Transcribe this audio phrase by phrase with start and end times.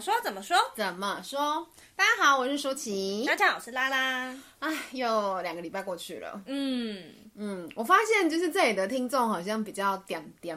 [0.00, 0.14] 么说？
[0.24, 0.56] 怎么说？
[0.74, 1.68] 怎么说？
[1.94, 3.22] 大家好，我是舒淇。
[3.26, 4.34] 大家好，我是拉拉。
[4.60, 6.40] 哎，又两个礼拜过去了。
[6.46, 10.56] 嗯嗯，我发现就是这里的听众好像比较点点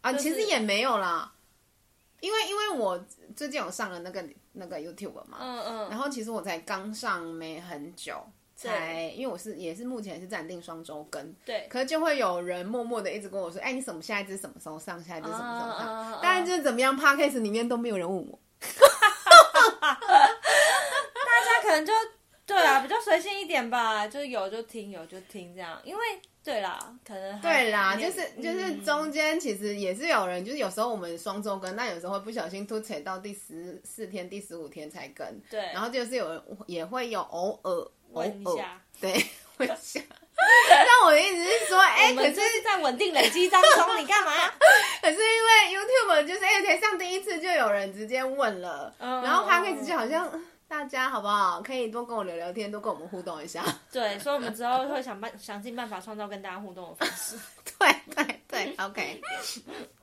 [0.00, 1.30] 啊，就是、其实也没有啦。
[2.20, 2.98] 因为因为我
[3.36, 8.24] 最近有上了那个那个 YouTube 嘛，嗯嗯，然后其实我才刚上没很久。
[8.56, 16.20] 才，因为我是也是目前是暂定双周更，对，可是就会有人默默的一直跟我说，哎，你什么下一支什么时候上，下一支什么时候上？
[16.20, 19.96] 当然就是怎么样，Podcast 里面都没有人问我，大
[21.44, 21.92] 家可能就
[22.46, 26.02] 对啊，比较随性一点吧，就有就听，有就听这样，因为
[26.42, 37.90] 对啦，可能对啦，就是就是中间其实也是有人，就是有时候我们双周更，但有时候会不小心突扯到第十四天、第十五天才更，对，然后就是有人也会有偶尔。
[38.10, 39.26] 问一下，哦、对，
[39.58, 40.00] 问一下。
[40.68, 44.32] 但我的意思是说， 哎、欸，可是在稳定累积当中，你干嘛？
[45.02, 50.30] 可是因为 YouTube 就是哎，才上第一次就有人直接问了，嗯、然后 Podcast 就好像
[50.66, 53.64] 大家好不好，可以多跟我聊聊天，多跟我们互动一下。
[53.92, 57.38] 对，所以我们之后会想办想尽办法创造跟大家互动的方式。
[57.78, 59.20] 对对对，OK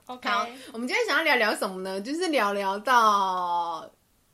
[0.07, 0.29] OK。
[0.29, 2.01] 好，我们今天想要聊聊什么呢？
[2.01, 3.89] 就是聊聊到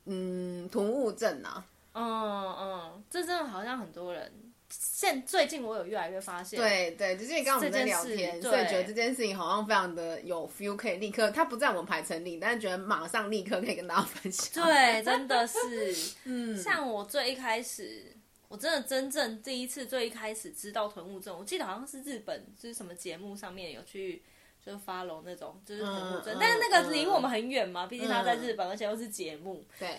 [0.06, 1.64] 嗯，囤物症啊。
[1.94, 4.32] 嗯嗯，这真的好像很多人
[4.72, 14.64] 现最近我有越来越发现，对对，就是因为刚刚我们在聊天，所以觉得这件事情好像非常的有 feel，可以立刻，它不在我们排程里，但是觉得马上立刻可以跟大家分享。
[14.64, 18.16] 对，真的是， 嗯，像我最一开始，
[18.48, 24.22] 我真的真正第一次最一开始知道囤物症，我记得好像是日本就是什么节目上面有去
[24.66, 29.98] 就是 follow 那种就是囤物症，嗯、但是那个离我们很远嘛，毕、嗯、竟他在日本，而且又是节目，对。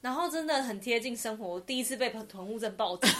[0.00, 3.08] 然后真的很贴近生活，我第一次被囤物症暴击。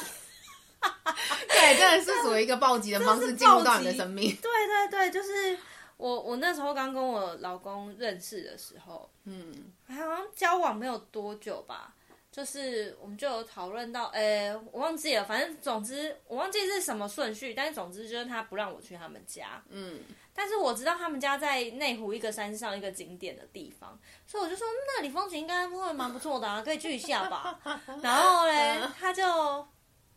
[1.48, 4.36] 对，真的是属于一个暴击的方式进入到你的生命。
[4.36, 5.58] 对对对，就是
[5.96, 11.94] 我我那时候刚跟我老公认识的时候，嗯，好像交往没有多久吧，
[12.30, 20.00] 就是我们就有讨论到，诶，我忘记了，反正总之我忘记是什么顺序，但是总之就是他不让我去他们家，嗯。
[20.36, 23.96] 但是我知道他们家在内湖一个山上一个景点的地方，
[24.26, 27.56] 所以我就说那里风景应该会蛮不错的啊，可以去一下吧。
[28.02, 29.64] 然后嘞，他就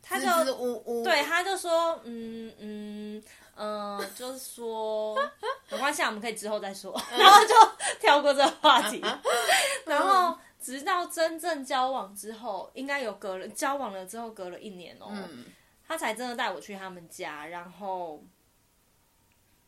[0.07, 3.23] 他就支支吾吾对，他就说嗯嗯
[3.55, 5.15] 嗯、呃，就是说
[5.69, 6.99] 没关系，我们可以之后再说。
[7.17, 7.53] 然后就
[7.99, 9.03] 跳过这个话题。
[9.85, 15.45] 然后直到真正交往之后，应该有隔了交往了之后隔了一年哦，嗯、
[15.87, 18.23] 他才真的带我去他们家，然后。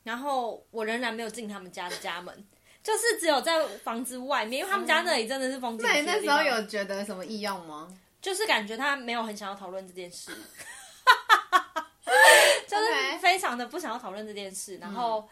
[0.02, 2.48] 然后我仍然没有进他们家的家门，
[2.82, 5.86] 就是只有在房子外面，因为他们家那里真的是风景。
[5.86, 7.94] 那你那时候有觉得什么异样吗？
[8.22, 10.32] 就是感觉他没有很想要讨论这件事，
[12.68, 14.78] 就是非常的不想要讨论这件事。
[14.78, 15.28] 然后，嗯、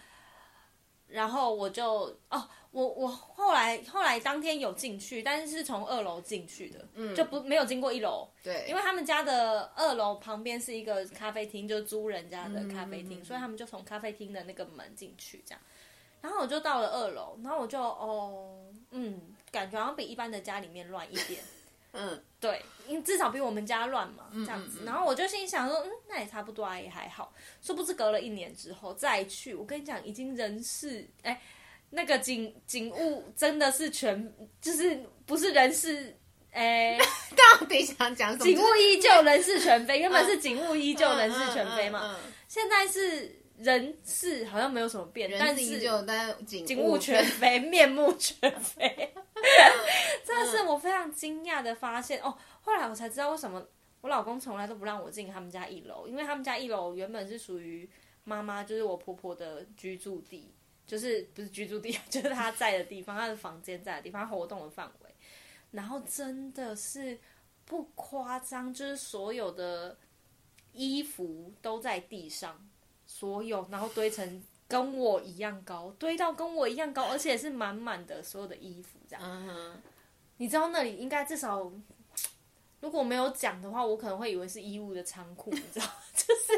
[1.08, 2.48] 然后我就哦。
[2.72, 15.62] 我我后来后来当天有进去，但是是从二楼进去的，嗯，就不没有经过一楼，对，因为他们家的二楼旁边是一个咖啡厅，就租人家的咖啡厅，嗯、所以他们就从咖啡厅的那个门进去这样，
[16.22, 18.62] 然后我就到了二楼，然后我就哦，
[18.92, 21.42] 嗯，感觉好像比一般的家里面乱一点，
[21.98, 31.42] 嗯，对，因为至少比我们家乱嘛，这样子，然后我就心想说，嗯，那也差不多啊，也还好，殊不知隔了一年之后再去，我跟你讲，已经人事哎。
[31.90, 36.14] 那个警警务真的是全，就是不是人事，
[36.52, 37.00] 哎，
[37.60, 38.44] 到底想讲什么？
[38.44, 40.00] 警务依旧，人事全非。
[40.00, 42.18] 原本是警务依旧，人事全非嘛。
[42.50, 49.14] 现在是人事好像没有什么变，但是依旧，但景物全非，面目全非。
[50.26, 52.38] 这是我非常惊讶的发现哦。
[52.62, 53.66] 后来我才知道为什么
[54.02, 57.90] 我老公从来都不让我进他们家一楼，因为他们家一楼原本是属于
[58.24, 60.54] 妈妈，就是我婆婆的居住地。
[60.86, 65.14] 就是不是居住地， 就是她在的地方，她的房间在的地方，他活动的范围。
[65.72, 67.20] 然后真的是
[67.66, 69.98] 不夸张，就是所有的
[70.72, 72.67] 衣服都在地上，
[73.18, 79.82] 所有然后堆成跟我一样高，堆到跟我一样高，而且是满满的所有的衣服这样。
[80.38, 81.72] 你知道那里应该至少。
[82.80, 85.86] 如果没有讲的话，我可能会以为是衣物的仓库，你知道？
[86.14, 86.54] 就是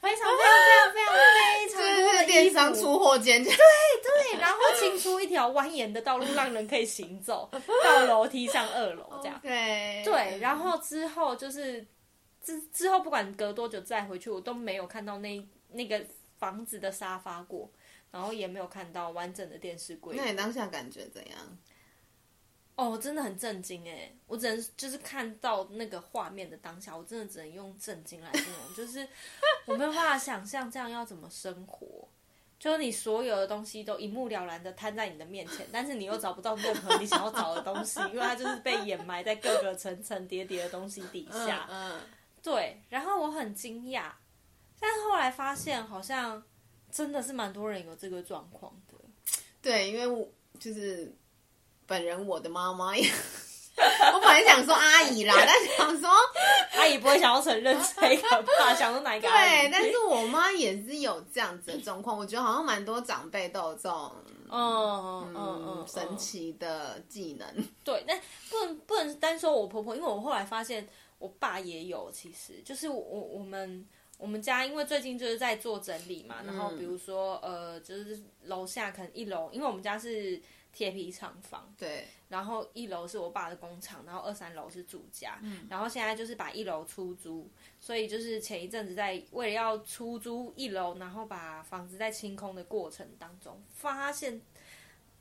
[0.00, 7.50] 非常非常非常非常非常多的衣服，电商出货间，对对，然后清出一条蜿蜒的道路，让人可以行走
[7.84, 9.38] 到楼梯上二楼这样。
[9.42, 11.86] 对对，然后之后就是
[12.42, 16.04] 之之后不管隔多久再回去，我都没有看到那那个
[16.38, 17.70] 房子的沙发过，
[18.10, 20.16] 然后也没有看到完整的电视柜。
[20.16, 21.58] 那你当下感觉怎样？
[22.76, 24.10] 哦，我真的很震惊哎！
[24.26, 29.06] 我只能就是看到那个画面的当下，我真的只能用震惊来形容， 就是
[29.66, 32.08] 我没有办法想象这样要怎么生活。
[32.58, 41.68] 就是你所有的东西都一目了然的摊在你的面前，但是你又找不到任何你想要找的东西，因为它就是被掩埋在各个层层叠叠的东西底下。
[41.70, 42.00] 嗯，嗯
[42.42, 42.80] 对。
[42.88, 44.10] 然后我很惊讶，
[44.84, 46.42] 但是后来发现好像
[46.92, 48.98] 真的是蛮多人有这个状况的。
[49.62, 50.28] 对，因为我
[50.60, 51.10] 就是
[51.86, 53.08] 本人，我的妈妈也。
[53.76, 56.08] 我本来想说阿姨啦，但想说
[56.76, 58.72] 阿姨不会想要承认这个吧？
[58.74, 59.62] 想说哪一个阿姨？
[59.62, 62.16] 对，但是我妈也是有这样子的状况。
[62.16, 64.12] 我觉得好像蛮多长辈都有这种，
[64.48, 67.48] 嗯嗯嗯，神奇的技能。
[67.82, 68.16] 对，但
[68.48, 70.88] 不能不能单说我婆婆，因为我后来发现
[71.18, 73.84] 我爸也有，其实就是我我们
[74.18, 80.40] 我们家，因为最近就是在做整理嘛，然后比如说呃，就是楼下可能一楼，因为我们家是。
[80.76, 94.42] 铁皮厂房，对，然后一楼是我爸的工厂，然后二三楼是住家，嗯，然后现在就是把一楼出租，所以就是前一阵子在为了要出租一楼，然后把房子在清空的过程当中，发现。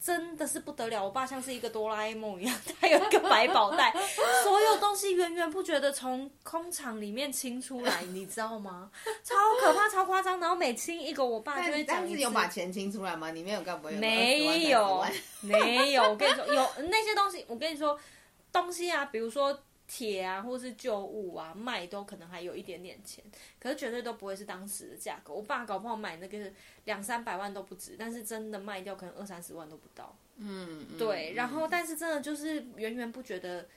[0.03, 3.93] 真的是不得了，我爸像是一个哆啦 A 梦一样，他有一个百宝袋，
[4.43, 8.91] 所有东西源源不绝的从工厂里面清出来，你知道吗？
[9.23, 10.37] 超可怕，超夸张。
[10.41, 12.09] 然后每清一个，我爸就会讲一次。
[12.09, 13.31] 但是有把钱清出来吗？
[13.31, 13.87] 里面有干不？
[13.91, 15.05] 没有，
[15.39, 16.03] 没有。
[16.03, 17.97] 我跟你说，有那些东西，我跟你说，
[18.51, 19.57] 东西啊，比如说。
[19.87, 23.23] 铁啊，或是旧物啊，卖都可能还有一点点钱，
[23.59, 25.33] 可是绝对都不会是当时的价格。
[25.33, 26.51] 我爸搞不好买那个
[26.85, 30.15] 两三百万都不止，但是真的卖掉可能二三十万都不到。
[30.37, 31.33] 嗯，对。
[31.33, 33.67] 然后，但是真的就是源源不绝的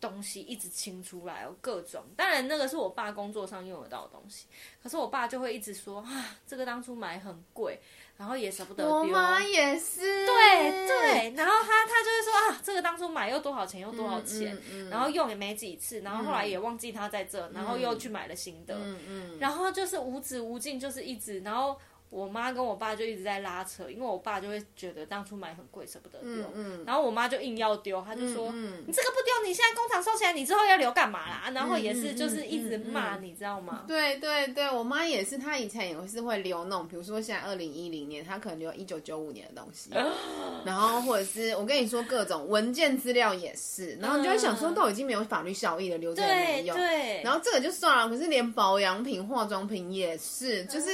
[0.00, 2.04] 东西一直清出来哦，各种。
[2.16, 4.46] 当然，那个是我爸工作上用得到的东西，
[4.82, 7.80] 可是我爸就会一直说啊，这个当初买很贵。
[8.20, 21.74] 然后也舍不得丢，我妈也是，对对，然后他他就会说啊，这个当初买又多少钱又多少钱，嗯嗯嗯、然后用也没几次，然后后来也忘记它在这，嗯、然后又去买了新的，嗯嗯、然后就是无止无尽，就是一直，然后。
[22.10, 26.42] 我妈跟我爸就一直在拉扯，因为我爸就会觉得当初买很贵，舍不得丢。
[26.54, 33.84] 嗯嗯、然后我妈就硬要丢，她就说：“嗯嗯、你这个不丢，你现在工厂收起来，你之后要留干嘛啦？”然后也是就是一直骂，你知道吗？
[33.86, 40.12] 对对对，我妈也是，她以前也是会留那种，比如说现在二零一零年，她可能留一九九五年的东西，呃、
[40.66, 46.76] 然后或者是我跟你说各种文件资料也是，然后你就会想说都已经没有法律效益了，留着也没用。
[46.76, 50.90] 对，然后这个就算了，可是连保养品、化妆品也是，就是。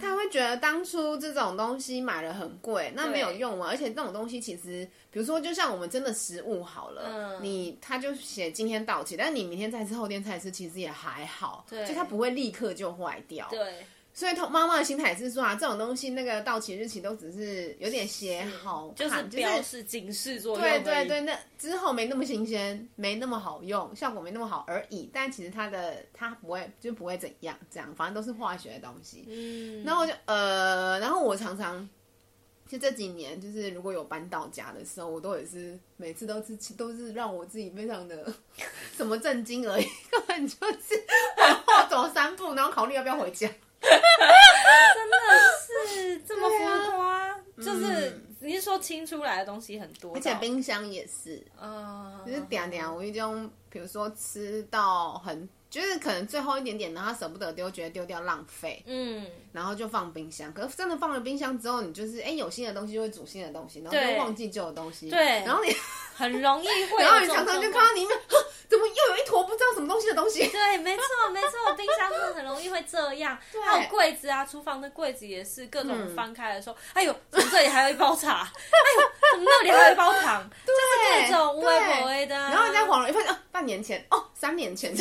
[0.00, 3.68] 他会觉得当初这种东西买了很贵，那没有用啊。
[3.70, 13.46] 而且这种东西其实，比如说，就像我们真的食物好了，嗯、你他就写今天到期，但是你明天再吃，后天再吃，其实也还好，对，就它不会立刻就坏掉。
[13.50, 13.86] 对。
[14.18, 20.62] 所以他妈妈的心态也是说啊，这种东西那个到期日期都只是有点写好看，就是标示警示作用。
[20.62, 25.10] 对对对，那之后没那么新鲜，没那么好用，效果没那么好而已。
[25.12, 29.26] 但其实它的它不会就不会怎样，这样反正都是化学的东西。
[29.28, 31.86] 嗯，然后我就呃，然后我常常
[32.66, 38.32] 就这几年就是如果有搬到家的时候，我都也是每次都是都是让我自己非常的
[38.96, 41.04] 什么震惊而已，根 本就是
[41.36, 43.46] 往后走三步，然后考虑要不要回家。
[44.94, 45.16] 真的
[45.88, 60.50] 是这么浮夸，啊、就是你是说清出来的东西很多，而且冰箱也是，嗯，就是点点无意中，比如说吃到很，就是可能最后一点点，然后舍不得丢，觉得丢掉浪费，嗯，然后就放冰箱。
[60.54, 65.70] 可是真的放了冰箱之后，你就是哎、欸，有新的东西就会煮新的东西，然后就忘记旧的东西，对，然后你
[66.16, 68.18] 很容易会， 然后你常常就看到里面。
[68.68, 70.40] 怎么又有一坨不知道什么东西的东西？
[70.50, 73.38] 对，没错，没错，冰箱真的很容易会这样。
[73.64, 78.40] 还有柜子啊，厨房的柜子也是，各种翻开的时候，嗯、哎呦，怎么这里还有一包茶？
[78.42, 80.50] 哎呦，怎么那里还有一包糖？
[80.66, 82.50] 对就是各种无微不微的、啊。
[82.50, 84.92] 然后人家恍然一发现，哦，半年前，哦，三年前，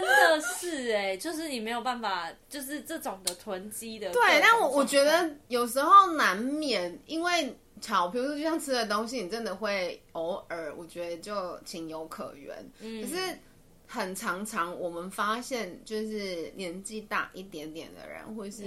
[0.00, 4.10] 真的是哎， 就是你没有办法，就是这种的囤积的。
[4.12, 7.56] 对，但我我觉得有时候难免，因为。
[7.80, 12.56] 巧，比如说就像吃的东西，你真的会偶尔，我觉得就情有可原。
[12.80, 13.38] 嗯，可是
[13.86, 18.64] 很常常我们发现，就是年纪大一点点的人，或是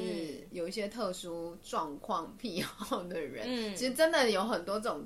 [0.52, 5.04] 有一些特殊状况癖好的人，嗯，其实真的有很多种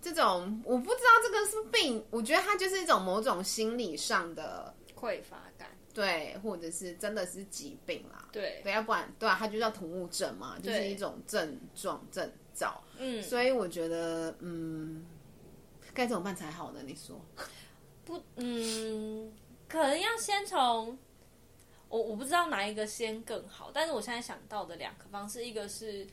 [0.00, 12.30] 这种，我不知道这个是病，我觉得它就是一种某种心理上的匮乏感，对，或者是真的是疾病啦，对，对，要不然对啊，它就叫土木症嘛，就是一种症状症。
[12.54, 15.06] 兆，嗯，所以我觉得，嗯，
[15.94, 16.82] 该怎么办才好呢？
[16.84, 17.18] 你说，
[18.04, 19.32] 不，嗯，
[19.66, 20.98] 可能要先从，
[21.88, 26.06] 我我不知道哪一个先更好，但是我现在想到的两个方式，一个是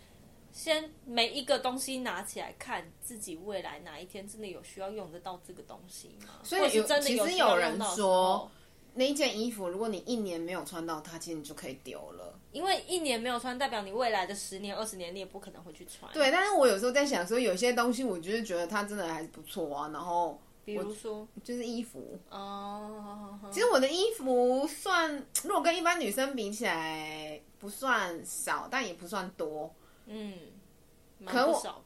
[0.53, 6.39] 先每一个东西拿起来看自己未来哪一天真的有需要用得到这个东西吗？
[6.41, 8.50] 所以有真的有其实有人说。
[8.93, 12.38] 那一件衣服，如果你一年没有穿到它，其实你就可以丢了。
[12.51, 16.12] 因为一年没有穿，代表你未来的十年、二十年你也不可能会去穿。
[16.13, 19.89] 对，但是我有时候在想说，有些东西我就是觉得它真的还是不错啊。
[19.93, 23.39] 然后，比如说，就是衣服哦。
[23.51, 29.74] 其实我的衣服算，如果跟一般女生比起来，不算少，但也不算多。
[30.08, 30.34] 嗯，
[31.19, 31.86] 蛮可我。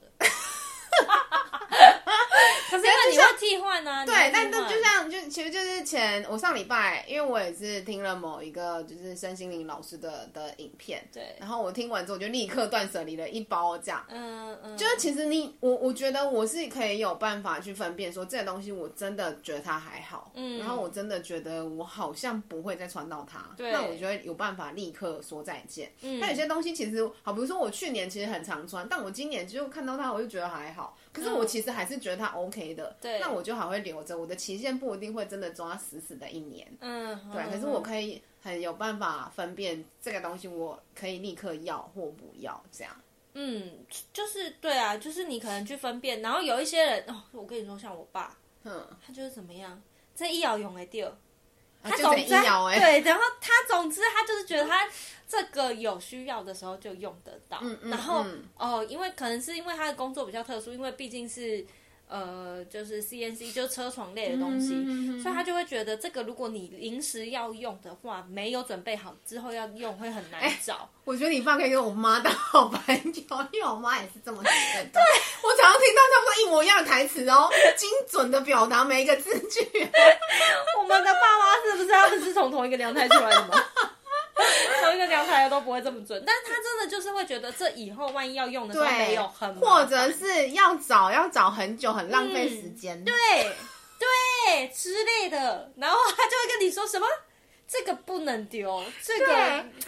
[2.69, 33.43] 可是因为你要替换呢，对，但但就像就其实就是前我上礼拜，因为我也是听了某一个就是身心灵老师的的影片，对，然后我听完之后我就立刻断舍离了一包这样，嗯嗯，就是其实你我我觉得我是可以有办法去分辨说这个东西我真的觉得它还好，嗯，然后我真的觉得我好像不会再穿到它，对，那我觉得有办法立刻说再见，嗯，那有些东西其实好，比如说我去年其实很常穿，但我今年就看到它我就觉得还好，可是我其实还是觉得它 OK 的，对，那我。
[33.43, 42.95] 就还会留着，我的期限不一定会真的抓死死的一年，嗯，对，可是我可以很有办法分辨这个东西，我可以立刻要或不要，这样，
[43.33, 43.79] 嗯，
[44.13, 49.81] 就是对啊，就是你可能去分辨，然后有一些人哦，我跟你说，像我爸，嗯，他就是怎么样，
[50.15, 51.13] 这一咬用哎掉，
[51.83, 52.29] 他总之
[52.79, 54.87] 对，然后他总之他就是觉得他
[55.27, 58.25] 这个有需要的时候就用得到，嗯嗯，然后
[58.57, 61.65] 哦，因为可能是因为他的工作比较特殊，因为毕竟是。
[62.13, 70.75] 呃，就是 CNC，就车床类的东西，嗯、所以他就会觉得这个，如果你临时要用的话，没有准备好之后要用会很难找。
[70.75, 74.49] 欸、我觉得你爸可以跟我妈当好朋友，因为我妈也是这么觉
[74.83, 74.89] 得。
[74.91, 75.01] 对，
[75.41, 79.61] 我常常听到差不多一模一样的台词哦，精准的表达每一个字句。
[80.77, 83.55] 我们的爸妈是不是他们是从同一个娘胎出来的吗？
[84.93, 93.13] 同一个阳台的都不会这么准，但是他真的就是会觉得这以后万一要用的时候没有很，或者是要找要找很久，很浪费时间，嗯，对
[93.99, 97.07] 对之类的，然后他就会跟你说什么
[97.67, 99.33] 这个不能丢，这个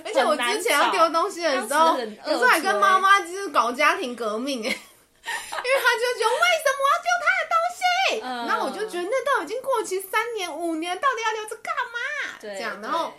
[0.04, 12.38] 而且我之前要丢东西的时候，有时候还跟妈妈就是搞家庭革命哎，因为他就觉得为什么我要丢他的东西，嗯，然后我就觉得那都已经过期三年五年，到底要留着干嘛？
[12.42, 13.14] 对，这样，然后。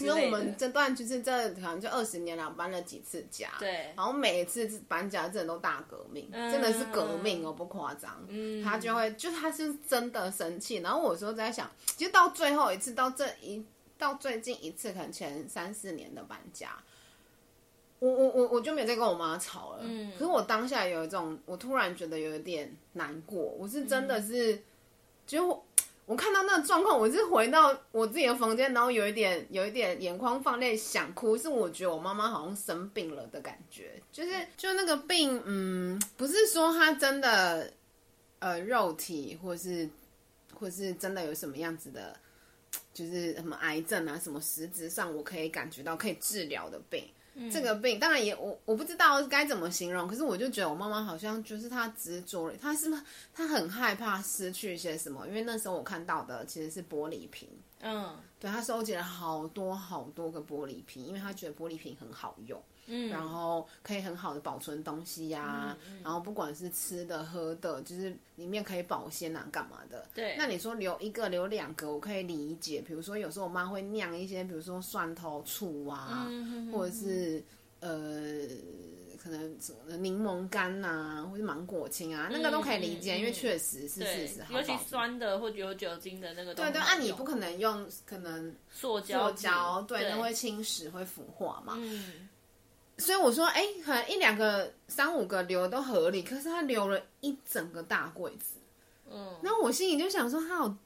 [0.00, 8.24] 因为我们这段就是这可能就二十年了，搬了几次家，对，然后每一次搬家真的都大革命，嗯、真的是革命哦，不夸张。
[8.26, 13.64] 嗯，他就会就他是真的生气，然后我说在想，其实到最后一次，到这一
[13.96, 16.76] 到最近一次，可能前三四年的搬家，
[18.00, 19.78] 我我我我就没有再跟我妈吵了。
[19.82, 24.62] 嗯，可是我当下有一种，我突然觉得有一点难过，我是真的是、嗯、
[25.26, 25.64] 就。
[26.06, 31.36] 我看到那个状况，我是回到我自己的房间，然后有一点有一点眼眶放泪，想哭。
[31.36, 37.72] 是我觉得我妈妈好像生病了的感觉，就是就那个病，嗯，不是说她真的
[38.38, 39.88] 呃肉体，或是
[40.52, 42.14] 或是真的有什么样子的，
[42.92, 47.02] 就是什么癌症啊，什么实质上我可以感觉到可以治疗的病。
[47.50, 52.90] 这个病当然也我我不知道该怎么形容，可是我就觉得我妈妈好像就是她执着，她是
[53.32, 57.48] 她很害怕失去一些什么，因为那时候我看到的其实是玻璃瓶，
[57.84, 76.94] 嗯，对，他收集了好多好多个玻璃瓶，因为他觉得玻璃瓶很好用，嗯，然后可以很好的保存东西呀、啊，嗯嗯、然后不管是吃的喝的，就是里面可以保鲜啊，干嘛的，对，那你说留一个留两个，我可以理解，比如说有时候我妈会酿一些，比如说蒜头醋啊，嗯、或者。
[76.94, 77.44] 是
[77.80, 78.48] 呃，
[79.24, 84.44] 可能什么柠檬干呐、啊，或者芒果青啊，嗯、那个都可以理解，嗯、因为确实是事实。
[84.50, 91.72] 尤其酸的或者有酒精的那个，对对，按、啊、你不可能用可能塑胶胶，对，那会侵蚀会腐化嘛。
[91.78, 92.28] 嗯。
[92.98, 98.58] 所以我说，哎、欸，可能一两个、三五个留都合理，可是他留了一整个大柜子。
[99.10, 99.34] 嗯。
[99.42, 100.76] 那我心里就想说，他有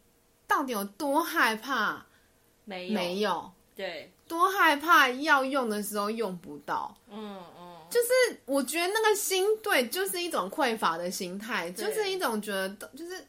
[0.47, 2.07] 到底有多害怕？
[2.65, 3.51] 没有，没有。
[3.75, 4.13] 对。
[4.27, 7.58] 多害怕要用的时候用不到，嗯嗯，
[7.91, 13.25] 就是我觉得那个心对，就是一种匮乏的心态，就是一种觉得，就是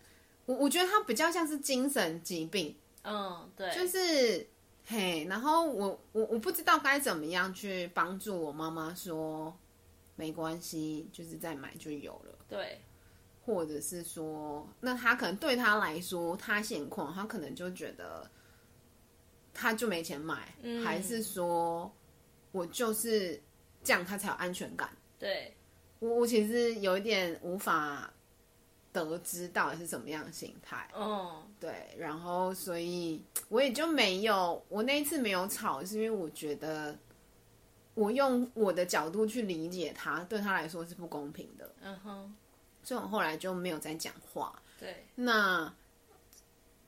[0.46, 4.46] 我我觉得它比较像是精神疾病，嗯，对，就是
[4.86, 9.56] 嘿，然后我我我不知道该怎么样去帮助我妈妈说
[10.16, 12.82] 没关系，就是再买就有了，对，
[13.46, 18.30] 或者是说，那他可能对他来说，他现况，他可能就觉得。
[19.52, 21.92] 他就没钱买，嗯、还是说，
[22.54, 23.42] 我就是
[23.84, 24.90] 这样，他才有安全感？
[25.18, 25.56] 对，
[26.00, 28.12] 我我其实有一点无法
[28.92, 30.88] 得知到底是什么样的心态。
[30.94, 36.98] 哦，对，然后所以我也就没有，我那一次没有吵，是因为我觉得
[37.94, 41.74] 我用我的角度去理解他，对他来说是不公平的。
[41.82, 42.36] 嗯哼，
[42.84, 44.54] 所以我后来就没有再讲话。
[44.80, 45.74] 对，那。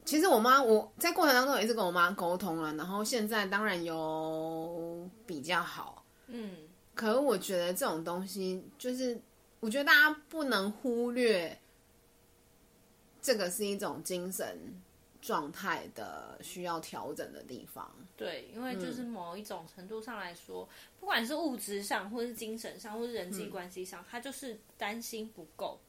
[0.03, 6.57] 其实我妈我在过程当中也是跟我妈沟通了，然后现在当然有比较好，嗯，
[6.93, 9.19] 可是我觉得这种东西就是，
[9.59, 11.57] 我觉得大家不能忽略，
[13.21, 14.57] 这个是一种精神
[15.21, 17.89] 状态的需要调整的地方。
[18.17, 25.79] 对，因为就是某一种程度上来说，嗯、不管是物质上，或是精神上，或是人际关系上，他、嗯、就是担心不够。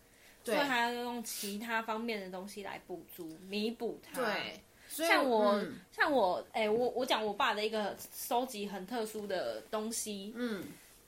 [0.44, 4.20] 所以他要用其他方面的东西来补足、弥补他。
[4.20, 10.32] 对，像我，嗯、像我，哎、欸，我我讲我爸的一个收集很特殊的东西。
[10.34, 10.64] 嗯，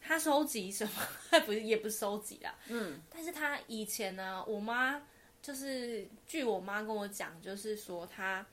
[0.06, 1.40] 他收集什么？
[1.46, 2.54] 不是，也不是收集啦。
[2.68, 5.00] 嗯，但是他以前呢，我妈
[5.40, 8.44] 就是据我妈跟我讲，就是说他，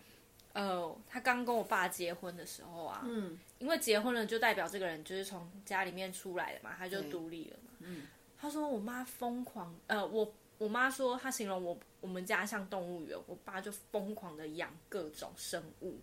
[0.53, 7.71] 呃，他刚跟我爸结婚的时候啊，嗯，因为结婚了就代表这个人就是从家里面出来的嘛，他就独立了嘛。
[7.79, 8.07] 嗯，
[8.39, 10.33] 他说我妈疯狂，呃，我。
[10.57, 15.97] 我妈说，她形容我我们家像动物园，我爸就疯狂的养各种生物。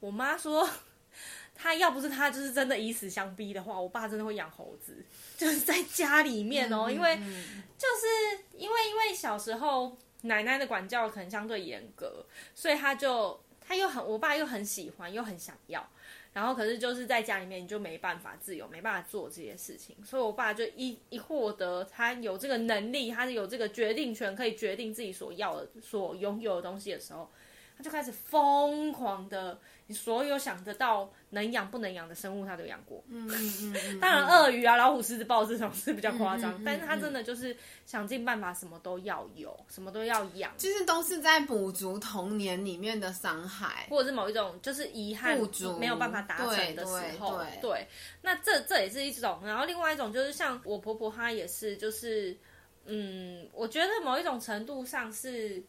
[0.00, 0.68] 我妈说，
[1.54, 4.96] 他要不是他就是真的以死相逼的话，我爸真的会养猴子，
[5.36, 15.88] 就是在家里面哦，因为就是因为因为小时候奶奶的管教可能相对严格，所以他就他又很我爸又很喜欢又很想要。
[16.32, 27.30] 然后可是就是在家里面你就没办法自由，没办法做这些事情，所以我爸就一一获得他有这个能力，他是有这个决定权，可以决定自己所要的、所拥有的东西的时候，
[27.76, 29.58] 他就开始疯狂的。
[29.86, 33.04] 你所有想得到能养不能养的生物，他都养过。
[33.06, 34.00] 嗯嗯嗯。
[34.00, 37.54] 当然，鳄鱼啊、老虎、狮子、豹这种是比较夸张，但是他真的就是
[37.84, 40.50] 想尽办法，什么都要有，什么都要养。
[40.56, 47.44] 其实都是在补足童年里面的伤害，或者是某一种就是遗憾，补足没有办法达成的时候。
[47.60, 47.86] 对，
[48.22, 49.38] 那这这也是一种。
[49.44, 52.34] 然后另外一种就是像我婆婆，她也是，就是
[52.86, 55.62] 嗯，我觉得某一种程度上是，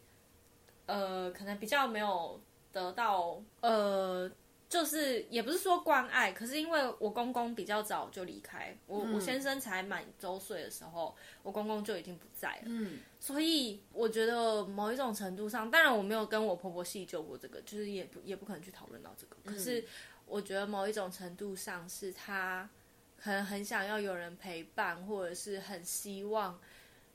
[0.86, 2.40] 呃，可能比较没有。
[2.72, 4.30] 得到呃，
[4.68, 12.62] 就是也不是说关爱，可是因为我公公比较早就离开，我、嗯、我先生才满周岁的时候，我公公就已经不在了。
[12.66, 19.36] 嗯，所以我觉得某一种程度上，当然我没有跟我婆婆细究过这个，就是也不也不可能去讨论到这个。
[19.42, 19.82] 可是
[20.26, 22.68] 我觉得某一种程度上，是他
[23.16, 26.60] 可能很想要有人陪伴，或者是很希望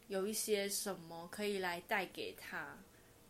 [0.08, 2.76] 有一些什么可以来带给他。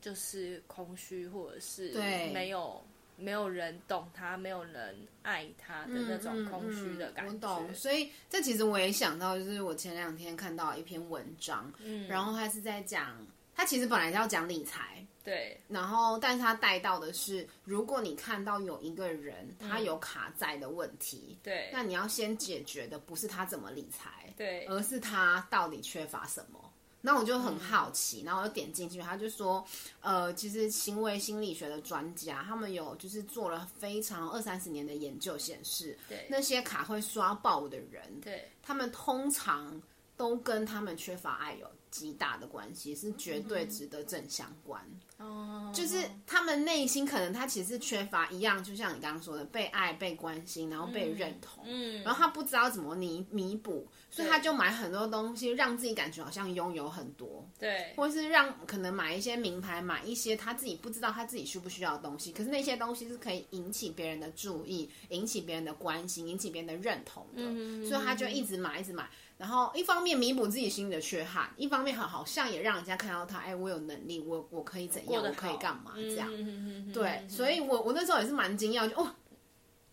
[0.02, 1.94] 就是空虚，或者是
[2.34, 2.84] 没有
[3.16, 7.32] 没有人懂他，没有人爱他的那种空虚的感觉。
[7.32, 13.16] 嗯嗯嗯，我懂，所以这其实我也想到，就是我前两天看到一篇文章，嗯，然后他是在讲，
[13.56, 26.71] 他其实本来是要讲理财，对，然后但是他带到的是，如果你看到有一个人他有卡债的问题，对，那你要先解决的不是他怎么理财，对，而是他到底缺乏什么。
[27.02, 29.66] 那我就很好奇，然后我就点进去，他就说，
[30.02, 39.82] 呃，其实行为心理学的专家，他们有就是做了非常二三十年的研究显示，对，那些卡会刷爆的人，对，他们通常
[40.16, 44.82] 都跟他们缺乏爱有极大的关系，是绝对值得正相关。
[45.18, 69.08] 哦，就是他们内心可能他其实缺乏一样，就像你刚刚说的，被爱、被关心，然后被认同，嗯，然后他不知道怎么弥弥补，所以他就买很多东西，让自己感觉好像拥有很多，对，或是让可能买一些名牌，买一些他自己不知道他自己需不需要的东西，可是那些东西是可以引起别人的注意，引起别人的关心，引起别人的认同的，嗯，所以他就一直买，一直买。
[69.42, 76.30] 然后一方面弥补自己心里的缺憾，一方面好好像也让人家看到他，哎，我有能力，我我可以怎样，我可以干嘛这样？
[76.32, 79.16] 嗯、对，嗯、所以我我那时候也是蛮惊讶，就哦，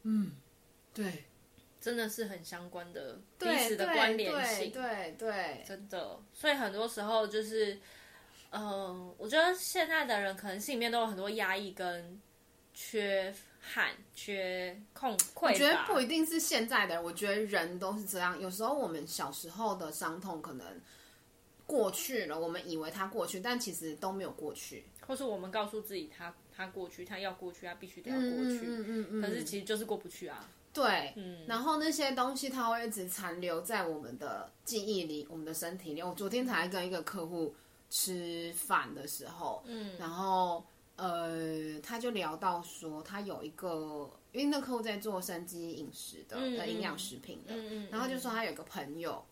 [0.03, 0.33] 嗯，
[0.93, 1.25] 对，
[1.81, 6.21] 真的是很相关的彼此的关联性，对对，对，对，真的。
[6.35, 7.73] 所以很多时候就是，
[8.51, 12.21] 嗯、呃，我觉得现在的人可能心里面都有很多压抑跟
[12.75, 13.35] 缺。
[13.61, 18.41] 汗缺空匮乏，我觉得不一定是现在的，我觉得人都是这样。
[18.41, 20.67] 有时候我们小时候的伤痛可能
[21.67, 24.85] 过去了，我们以为它过去，但其实都没有过去。
[25.07, 28.61] 或是我们告诉自己他，他他过去，他要过去，他必须得要过去。
[28.67, 29.23] 嗯嗯嗯。
[29.23, 30.49] 可是其实就是过不去啊。
[30.73, 31.45] 对，嗯。
[31.47, 36.03] 然后那些东西，它会一直残留在我们的记忆里，我们的身体里。
[36.03, 37.55] 我昨天才跟一个客户
[37.91, 40.65] 吃饭的时候，嗯，然后。
[40.99, 49.25] 呃，他就聊到说，他有一个，因为那客户在做生机饮食的，嗯、的营养食品的，嗯嗯、然后就说他有个朋友。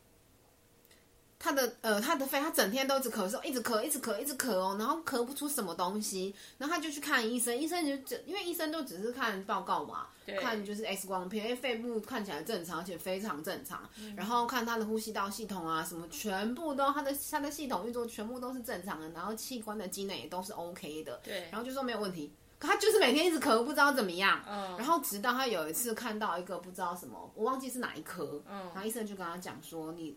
[1.38, 10.06] 他的呃，他的肺，他整天都一直咳嗽，一直咳，一直咳，一直咳哦，然后咳不出什么东西，然后他就去看医生，医生就只因为医生都只是看报告嘛，
[10.40, 24.42] 看就是 X 光片，因为肺部看起来正常，而且非常正常，嗯、然后看他的呼吸道系统啊，什么全部都他的他的系统运作全部都是正常的，然后器官的机能也都是 OK 的，对，然后就说没有问题，可他就是每天一直咳，不知道怎么样。
[24.48, 30.16] 嗯，然后直到他有一次看到一个不知道什么，我忘记是哪一科，嗯，然后医生就跟他讲说，你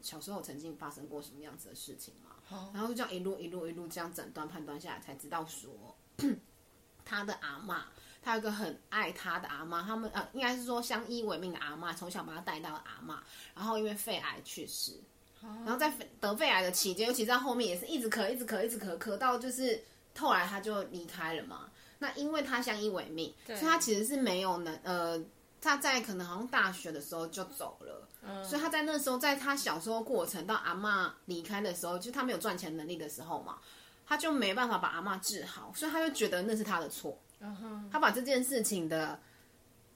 [0.00, 2.36] 小时候曾经发生过什么样子的事情嘛？
[2.50, 5.96] 嗯，然后就这样一路一路一路这样诊断判断下来，才知道说
[7.04, 7.82] 他的阿嬷，
[8.22, 13.18] 他有一个很爱他的阿嬷，他们呃应该是说相依为命的阿嬷，从小把他带到阿嬷，
[13.54, 15.00] 然后因为肺癌去世，
[15.40, 19.82] 然后在得肺癌的期间，尤其在后面也是一直咳，一直咳，一直咳，咳到就是。
[20.16, 25.16] 后来他就离开了嘛，那因为他相依为命，所以他其实是没有能呃，
[25.60, 33.58] 他在可能好像大学的时候就走了，嗯，所以他在那时候，在他小时候过程到阿嬷离开的时候，就他没有赚钱能力的时候嘛，
[34.06, 39.18] 他就没办法把阿嬷治好，所以他就觉得那是他的错，嗯哼，他把这件事情的。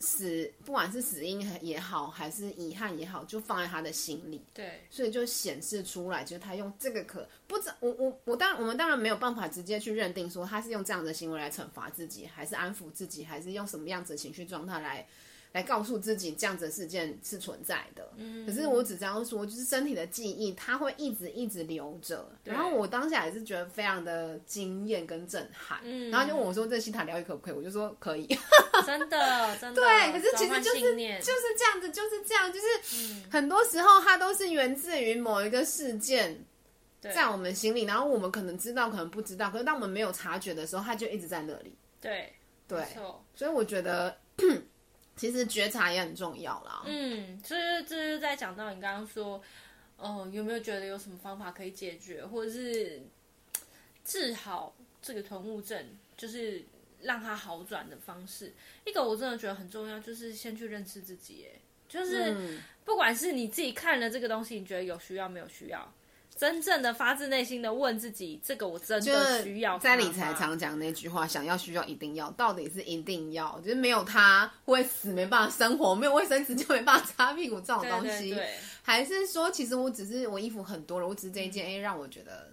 [0.04, 4.44] 死，不管是死因也好，还是遗憾也好，就放在他的心里。
[4.52, 15.06] 对，所以就显示出来，就是他用这个可不知我我我当然我们当然没有办法直接去认定说他是用这样的行为来惩罚自己，还是安抚自己，还是用什么样子的情绪状态来。
[15.52, 22.26] 来告诉自己这样子的事件是存在的，嗯，可是我只知道说，就是身体的记忆，它会一直一直留着。
[22.42, 28.26] 然后我当下也是觉得非常的惊艳跟震撼，嗯，然后就问我说：“这西塔疗愈可不可以？”我就说：“可以。
[28.86, 29.82] ”真的，真的。
[29.82, 36.42] 对，可是其实就是就是这样子，就是这样，就是很多时候它都是源自于某一个事件
[37.02, 41.76] 在我们心里，然后我们可能知道，可能不知道，可是当我们没有察觉的时候，它就一直在那里。
[42.00, 42.32] 对，
[42.66, 42.82] 对，
[43.34, 44.16] 所以我觉得。
[45.16, 46.82] 其实觉察也很重要啦。
[46.86, 49.42] 嗯，就是就是在讲到你刚刚说，
[49.96, 53.00] 哦、呃，有没有觉得有什么方法可以解决，或者是
[54.04, 56.64] 治好这个囤物症，就是
[57.02, 58.52] 让它好转的方式？
[58.84, 61.46] 一个我真的觉得很重要，就是先去认识自己。
[61.48, 65.92] 哎，就是不管是你自己看了这个东西，你觉得有需要没有需要？
[66.42, 69.78] 真正的发自内心的问自己，这个我真的需要。
[69.78, 82.50] 在理财常讲那句话，想要、需要、一定要，到底是一定要，就是没有它会死，没办法生活，没有卫生纸就没办法擦屁股这种东西，对对对，还是说，其实我只是我衣服很多了，我只是这一件，哎、嗯，让我觉得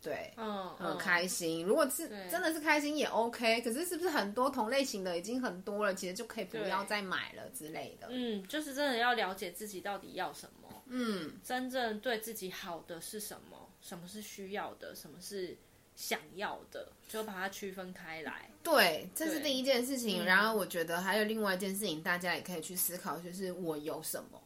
[0.00, 1.66] 对，嗯，很开心。
[1.66, 8.06] 如果是真的是开心也 OK，可是是不是很多同类型的已经很多了，其实就可以不要再买了之类的。
[8.08, 10.61] 嗯，就是真的要了解自己到底要什么。
[10.86, 13.68] 嗯，真正对自己好的是什么？
[13.80, 14.94] 什么是需要的？
[14.94, 15.56] 什么是
[15.96, 16.92] 想要的？
[17.08, 18.48] 就把它区分开来。
[18.62, 20.24] 对，这是第一件事情。
[20.24, 24.40] 然后我觉得还有另外一件事情，大家也可以去思考，就是我有什么？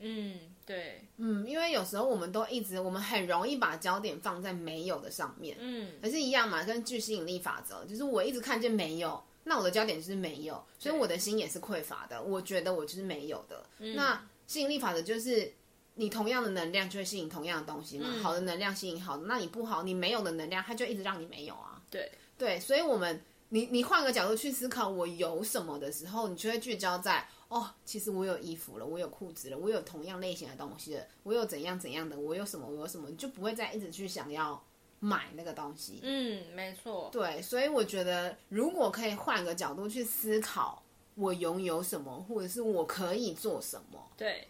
[0.00, 5.56] 嗯，对，嗯，因为有时候我们都一直，我们很容易把焦点放在没有的上面。
[5.60, 12.20] 嗯，可是一样嘛，跟具吸引力法则，就是我一直看见没有，那我的焦点就是没有，所以我的心也是匮乏的。
[12.20, 13.64] 我觉得我就是没有的。
[13.78, 15.52] 嗯，那吸引力法则就是。
[15.94, 18.06] 你同样的能量就会吸引同样的东西嘛？
[18.10, 21.82] 嗯、好的能量吸引好的，那你不好，你没有的能量，它就一直让你没有啊。
[21.90, 34.60] 对对，所以我们你你换个角度去思考，我有什么的时候，你就会聚焦在哦，其实我有衣服了，我有裤子了，我有同样类型的东西了，我有怎样怎样的，我有什么，我有什么，你就不会再一直去想要
[34.98, 36.00] 买那个东西。
[36.02, 37.10] 嗯，没错。
[37.12, 40.82] 对，所以我觉得如果可以换个角度去思考，
[41.14, 44.02] 我拥有什么，或者是我可以做什么。
[44.16, 44.48] 对。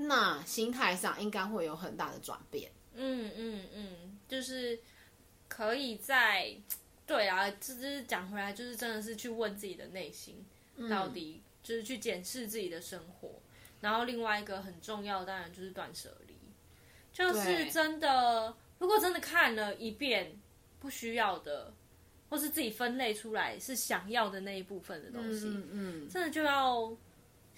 [0.00, 2.70] 那心态上应该会有很大的转变。
[2.94, 4.78] 嗯嗯嗯，就是
[5.48, 6.56] 可以在
[7.06, 10.44] 对啊，就是讲回来，就是真的是去问自己的内心，
[10.76, 13.30] 嗯、到底就是去检视自己的生活。
[13.80, 16.34] 然后另外一个很重要，当然就是断舍离，
[17.12, 20.36] 就是真的，如果真的看了一遍
[20.78, 21.72] 不需要的，
[22.28, 26.92] 或是自己分类出来是想要的那一部分的东西，嗯，嗯真的就要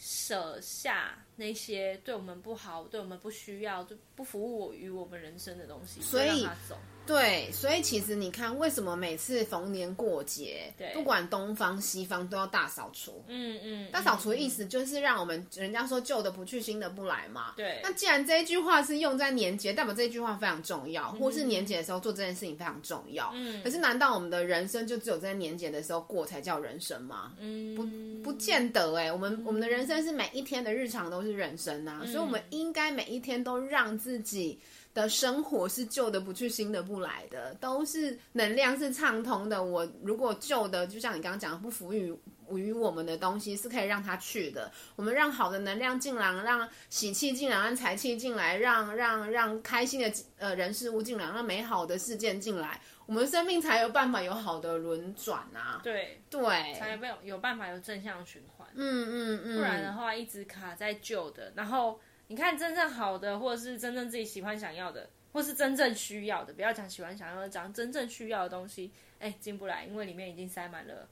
[0.00, 1.14] 舍下。
[1.36, 6.76] 那些对我们不好、对我们不需要、就不服务我于我们人生的东西，所以让他走。
[7.10, 13.24] 对，所以其实你看，为什么每次逢年过节，对，不管东方西方都要大扫除？
[13.26, 17.54] 嗯嗯，大扫除的意思就是让我们人家说旧的不去，新的不来嘛。
[17.56, 17.80] 对。
[17.82, 23.32] 那既然这一句话是用在年节，代表这一句话非常重要，或是年节的时候做这件事情非常重要。
[23.34, 23.60] 嗯。
[23.64, 27.32] 可是难道我们的人生就只有在年节的时候过才叫人生吗？
[27.40, 27.84] 嗯，不，
[28.22, 29.12] 不见得哎。
[29.12, 34.60] 我们我们的人生是每一天的日常都是人生啊，所以我们应该每一天都让自己。
[34.92, 39.62] 的生活是旧的不去，新的不来的，都是能量是畅通的。
[39.62, 42.12] 我如果旧的，就像你刚刚讲的，不服于
[42.50, 44.70] 于我们的东西，是可以让它去的。
[44.96, 55.80] 我们让好的能量进来，让喜气进来，让财气进来，让让让开心的呃人事物进来，让美好的事件进来，我们生命才有办法有好的轮转啊。
[55.84, 58.66] 对对，才有有办法有正向循环。
[58.74, 62.00] 嗯嗯嗯，不然的话一直卡在旧的，然后。
[62.30, 68.88] 你看，真正好的，或者是真正自己喜欢、想要的，或是真正需要的，不要讲喜欢、想要的，讲真正需要的东西，
[69.18, 71.08] 哎进不来，因为里面已经塞满了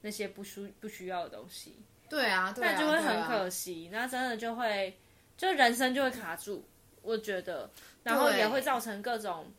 [0.00, 1.74] 那些不需不需要的东西。
[2.08, 4.96] 对啊，对啊，那就会很可惜，啊、那真的就会
[5.36, 6.64] 就人生就会卡住，
[7.02, 7.68] 我觉得，
[8.04, 9.52] 然后也会造成各种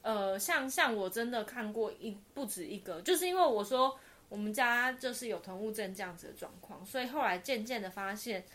[0.00, 3.94] 呃，像像我真的看过一不止一个，就是因为我说
[4.30, 8.46] 我们家就是有囤物症这样子的状况，所以后来渐渐的发现。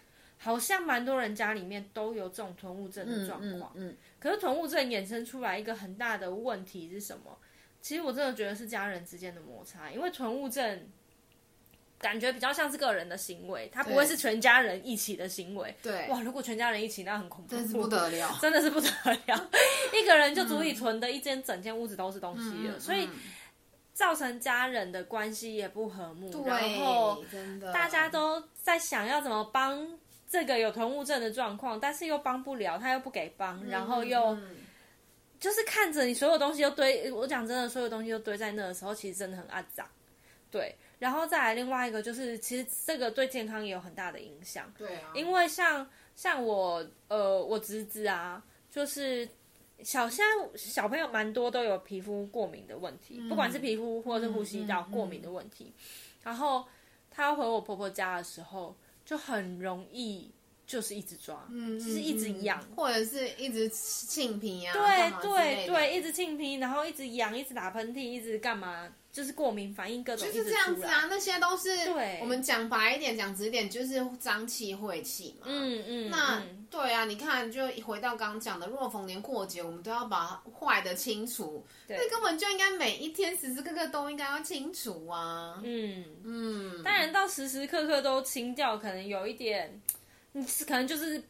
[0.43, 7.38] 好像蛮多人家里面都有这种囤物症的状况，嗯，嗯，嗯，可是囤物症衍生出来一个很大的问题是什么？
[7.82, 10.86] 其实我真的觉得是家人之间的摩擦，因为囤物症
[11.97, 15.73] 感觉比较像是个人的行为，它不会是全家人一起的行为。
[15.82, 19.49] 对，哇，如果全家人一起，那很恐怖，真是不得了， 真的是不得了，
[19.97, 23.08] 一个人就足以囤的一间整间屋子都是东西了，嗯，所以
[23.93, 27.23] 造成家人的关系也不和睦，然后
[27.73, 29.88] 大家都在想要怎么帮。
[30.34, 34.56] 这个有囤物症的状况，但是又帮不了，他又不给帮，嗯、然后又、嗯、
[35.39, 39.88] 就是看着你所有东西又堆，我讲真的，所有东西都堆在那的时候，其实真的很肮脏。
[40.50, 44.74] 对，然后再来另外一个就是，其实这个对健康也有很大的影响。
[44.76, 49.30] 对啊，因为像像我呃我侄子啊，就是
[49.84, 55.65] 小现在小朋友蛮多都有皮肤过敏的问题，嗯、不管是皮肤或者是呼吸道过敏的问题。
[55.65, 56.65] 嗯嗯嗯、然后
[57.12, 58.76] 他回我婆婆家的时候。
[59.13, 60.32] 就很容易，
[60.65, 68.91] 就是一直抓，嗯，就是一直痒，或者是一直擤皮啊，对对对，一直擤皮，然后一直痒，一直打喷嚏，一直干嘛？
[69.13, 71.06] 就是过敏反应各种，就是这样子啊。
[71.08, 75.45] 那些都是对我们讲白一点，讲直一点，就是脏气晦气嘛。
[75.47, 76.10] 嗯嗯。
[76.10, 81.63] 那对啊，你看，就回到刚刚讲的，若逢年过节，我们都要把坏的清除。
[81.88, 81.95] 对。
[81.95, 85.62] 那根本就应该每一天时时刻刻都应该要清除啊。
[85.63, 86.84] 嗯嗯。
[86.84, 89.80] 当然，到时时刻刻都清掉，可能有一点，
[90.32, 91.23] 你可能就是。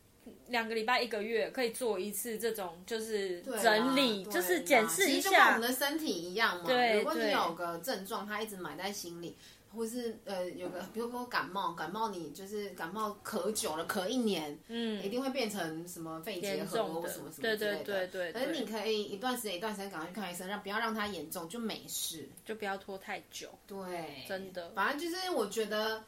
[0.48, 5.22] 两个礼拜、一个月可以做一次这种，就是整理，就是检视一下。
[5.22, 6.66] 其实就跟我们的身体一样嘛。
[6.66, 9.36] 对，如果你有个症状，它一直埋在心里，
[9.76, 17.58] 或是呃有个，比如说感冒，感冒你就是感冒咳久了，咳一年，嗯，一定会变成什么肺结核或什么什么之类的。
[17.58, 18.46] 对对对对。
[18.46, 23.50] 可是你可以一段时间一段时间赶快去看医生，让不要让它严重，就没事，就不要拖太久。
[23.66, 24.70] 对，真的。
[24.76, 26.04] 反正就是我觉得。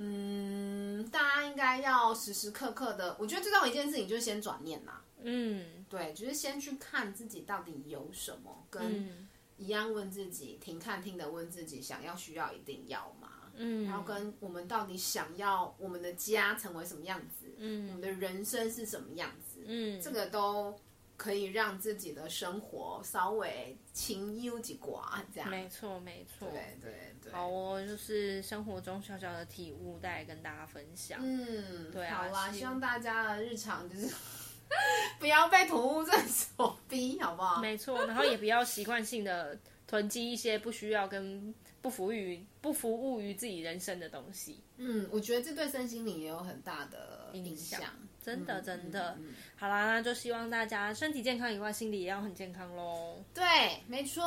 [0.00, 5.02] 嗯，大家应该要时时刻刻的，我觉得最重要一件事情就是先转念啦。
[5.20, 9.10] 嗯，对，就是先去看自己到底有什么，跟
[9.56, 13.28] 一样问自己，停看听的问自己，想要需要一定要吗？
[13.56, 17.52] 嗯，然后跟我们到底想要我们的家成为什么样子？
[17.58, 19.60] 嗯，我们的人生是什么样子？
[19.66, 20.78] 嗯，这个都。
[21.18, 25.50] 可以让自己的生活稍微清幽几寡，这样。
[25.50, 26.48] 没错，没错。
[26.48, 27.32] 对对对。
[27.32, 31.18] 好哦，就是生活中小小的体悟，带来跟大家分享。
[31.20, 32.22] 嗯，对啊。
[32.22, 34.14] 好啦，希望大家的日常就是
[35.18, 37.60] 不要被囤物症所逼，好不好？
[37.60, 41.52] 没错，然后也不要习惯性的囤积一些不需要跟
[41.82, 44.60] 不服务于不服务于自己人生的东西。
[44.76, 47.82] 嗯，我觉得这对身心灵也有很大的影响。
[48.28, 49.16] 真的，真的，
[49.56, 53.24] 好啦，那就希望大家身体健康以外，心理也要很健康喽。
[53.32, 53.42] 对，
[53.86, 54.22] 没错。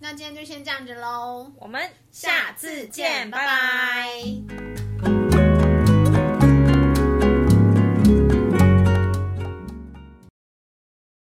[0.00, 3.30] 那今天就先这样子喽，我们下次见。
[3.30, 5.13] 拜拜。